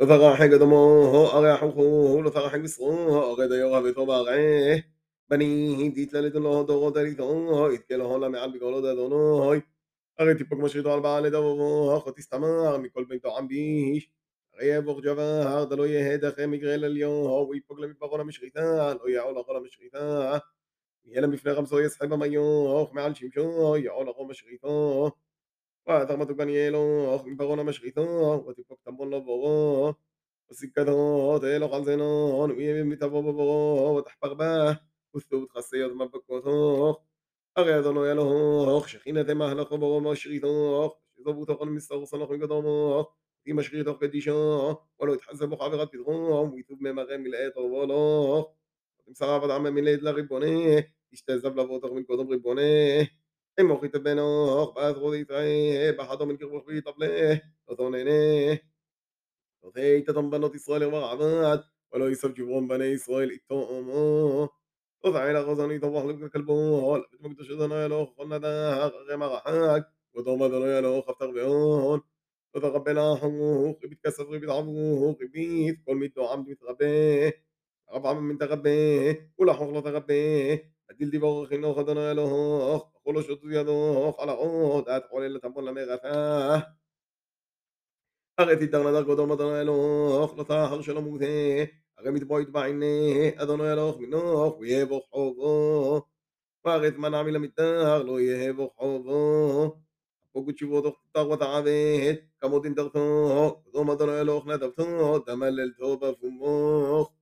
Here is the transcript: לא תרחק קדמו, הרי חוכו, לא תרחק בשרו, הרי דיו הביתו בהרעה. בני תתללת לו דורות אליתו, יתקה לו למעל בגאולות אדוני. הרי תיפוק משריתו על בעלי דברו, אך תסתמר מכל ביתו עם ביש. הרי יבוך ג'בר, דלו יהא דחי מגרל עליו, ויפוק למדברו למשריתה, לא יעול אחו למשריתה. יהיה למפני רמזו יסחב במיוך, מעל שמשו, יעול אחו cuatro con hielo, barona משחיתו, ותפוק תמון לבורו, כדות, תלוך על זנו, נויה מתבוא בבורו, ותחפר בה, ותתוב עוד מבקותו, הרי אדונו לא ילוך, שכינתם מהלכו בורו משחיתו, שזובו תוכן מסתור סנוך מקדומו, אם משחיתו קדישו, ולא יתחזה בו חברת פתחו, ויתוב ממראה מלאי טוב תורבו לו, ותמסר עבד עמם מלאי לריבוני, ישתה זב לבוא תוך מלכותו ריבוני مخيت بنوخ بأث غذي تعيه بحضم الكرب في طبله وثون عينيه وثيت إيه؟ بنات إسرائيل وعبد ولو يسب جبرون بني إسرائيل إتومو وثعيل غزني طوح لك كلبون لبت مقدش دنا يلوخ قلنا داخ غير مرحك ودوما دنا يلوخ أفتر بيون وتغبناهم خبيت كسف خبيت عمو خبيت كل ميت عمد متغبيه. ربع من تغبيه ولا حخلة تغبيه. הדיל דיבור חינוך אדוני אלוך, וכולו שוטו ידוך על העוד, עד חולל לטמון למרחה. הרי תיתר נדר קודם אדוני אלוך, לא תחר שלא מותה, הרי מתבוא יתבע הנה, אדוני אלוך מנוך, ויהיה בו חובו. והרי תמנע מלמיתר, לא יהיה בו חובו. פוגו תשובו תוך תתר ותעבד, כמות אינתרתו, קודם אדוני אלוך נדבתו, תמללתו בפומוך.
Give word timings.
לא 0.00 0.06
תרחק 0.06 0.50
קדמו, 0.50 1.28
הרי 1.32 1.58
חוכו, 1.58 2.22
לא 2.22 2.30
תרחק 2.30 2.60
בשרו, 2.60 3.16
הרי 3.16 3.48
דיו 3.48 3.76
הביתו 3.76 4.06
בהרעה. 4.06 4.76
בני 5.28 5.92
תתללת 5.94 6.34
לו 6.34 6.62
דורות 6.62 6.96
אליתו, 6.96 7.68
יתקה 7.74 7.96
לו 7.96 8.18
למעל 8.18 8.50
בגאולות 8.50 8.84
אדוני. 8.84 9.60
הרי 10.18 10.34
תיפוק 10.34 10.58
משריתו 10.58 10.94
על 10.94 11.00
בעלי 11.00 11.30
דברו, 11.30 11.98
אך 11.98 12.12
תסתמר 12.16 12.78
מכל 12.78 13.04
ביתו 13.04 13.38
עם 13.38 13.48
ביש. 13.48 14.10
הרי 14.54 14.66
יבוך 14.66 15.00
ג'בר, 15.00 15.64
דלו 15.64 15.86
יהא 15.86 16.16
דחי 16.16 16.46
מגרל 16.46 16.84
עליו, 16.84 17.46
ויפוק 17.50 17.80
למדברו 17.80 18.18
למשריתה, 18.18 18.94
לא 18.94 19.08
יעול 19.08 19.40
אחו 19.40 19.54
למשריתה. 19.54 20.38
יהיה 21.04 21.20
למפני 21.20 21.52
רמזו 21.52 21.80
יסחב 21.80 22.06
במיוך, 22.06 22.94
מעל 22.94 23.14
שמשו, 23.14 23.76
יעול 23.76 24.10
אחו 24.10 24.28
cuatro 25.85 26.35
con 26.35 26.49
hielo, 26.49 27.23
barona 27.37 27.63
משחיתו, 27.63 28.45
ותפוק 28.47 28.79
תמון 28.83 29.13
לבורו, 29.13 29.93
כדות, 30.75 31.41
תלוך 31.41 31.73
על 31.73 31.83
זנו, 31.85 32.47
נויה 32.47 32.83
מתבוא 32.83 33.21
בבורו, 33.21 33.95
ותחפר 33.97 34.33
בה, 34.33 34.71
ותתוב 35.15 35.45
עוד 35.83 35.93
מבקותו, 35.93 36.97
הרי 37.55 37.79
אדונו 37.79 38.03
לא 38.03 38.11
ילוך, 38.11 38.89
שכינתם 38.89 39.37
מהלכו 39.37 39.77
בורו 39.77 40.01
משחיתו, 40.01 40.95
שזובו 41.17 41.45
תוכן 41.45 41.65
מסתור 41.65 42.05
סנוך 42.05 42.31
מקדומו, 42.31 43.05
אם 43.51 43.59
משחיתו 43.59 43.99
קדישו, 43.99 44.75
ולא 44.99 45.13
יתחזה 45.13 45.47
בו 45.47 45.57
חברת 45.57 45.91
פתחו, 45.91 46.49
ויתוב 46.53 46.77
ממראה 46.81 47.17
מלאי 47.17 47.51
טוב 47.53 47.63
תורבו 47.63 47.85
לו, 47.85 48.53
ותמסר 49.01 49.29
עבד 49.29 49.49
עמם 49.49 49.75
מלאי 49.75 49.97
לריבוני, 49.97 50.75
ישתה 51.11 51.37
זב 51.37 51.59
לבוא 51.59 51.79
תוך 51.79 51.91
מלכותו 51.91 52.27
ריבוני 52.29 53.05
مخيت 53.59 53.97
بنوخ 53.97 54.75
بأث 54.75 54.95
غذي 54.95 55.23
تعيه 55.25 55.91
بحضم 55.91 56.29
الكرب 56.31 56.63
في 56.67 56.81
طبله 56.81 57.41
وثون 57.67 57.95
عينيه 57.95 58.61
وثيت 59.61 60.09
إيه؟ 60.09 60.15
بنات 60.21 60.55
إسرائيل 60.55 60.85
وعبد 60.85 61.63
ولو 61.93 62.07
يسب 62.07 62.33
جبرون 62.33 62.67
بني 62.67 62.95
إسرائيل 62.95 63.31
إتومو 63.31 64.49
وثعيل 65.05 65.37
غزني 65.37 65.79
طوح 65.79 66.05
لك 66.05 66.31
كلبون 66.31 66.97
لبت 66.99 67.21
مقدش 67.21 67.51
دنا 67.51 67.85
يلوخ 67.85 68.09
قلنا 68.17 68.37
داخ 68.37 68.93
غير 68.93 69.17
مرحك 69.17 69.87
ودوما 70.13 70.47
دنا 70.47 70.77
يلوخ 70.77 71.09
أفتر 71.09 71.31
بيون 71.31 72.01
وتغبناهم 72.55 73.73
خبيت 73.83 73.99
كسف 74.03 74.21
خبيت 74.27 74.49
عمو 74.49 75.13
خبيت 75.13 75.79
كل 75.85 75.95
ميت 75.95 76.19
عمد 76.19 76.49
متغبيه. 76.49 77.45
ربع 77.93 78.13
من 78.13 78.37
تغبيه 78.37 79.33
ولا 79.37 79.53
حخلة 79.53 79.79
تغبيه. 79.81 80.74
הדיל 80.94 81.10
דיבור 81.10 81.46
חינוך 81.46 81.78
אדוני 81.78 82.10
אלוך, 82.10 82.92
וכולו 82.96 83.22
שוטו 83.22 83.50
ידוך 83.50 84.20
על 84.20 84.28
העוד, 84.28 84.88
עד 84.88 85.02
חולל 85.10 85.26
לטמון 85.26 85.64
למרחה. 85.64 86.58
הרי 88.38 88.56
תיתר 88.56 88.90
נדר 88.90 89.04
קודם 89.04 89.32
אדוני 89.32 89.60
אלוך, 89.60 90.34
לא 90.38 90.42
תחר 90.42 90.82
שלא 90.82 91.02
מותה, 91.02 91.24
הרי 91.98 92.10
מתבוא 92.10 92.40
יתבע 92.40 92.64
הנה, 92.64 92.86
אדוני 93.36 93.72
אלוך 93.72 93.98
מנוך, 94.00 94.58
ויהיה 94.58 94.86
בו 94.86 95.00
חובו. 95.00 96.02
והרי 96.64 96.90
תמנע 96.90 97.22
מלמיתר, 97.22 98.02
לא 98.02 98.20
יהיה 98.20 98.52
בו 98.52 98.70
חובו. 98.76 99.76
פוגו 100.32 100.52
תשובו 100.52 100.80
תוך 100.80 100.96
תתר 101.10 101.30
ותעבד, 101.30 102.14
כמות 102.40 102.64
אינתרתו, 102.64 103.62
קודם 103.72 103.90
אדוני 103.90 104.20
אלוך 104.20 104.46
נדבתו, 104.46 105.18
תמללתו 105.18 105.96
בפומוך. 105.96 107.13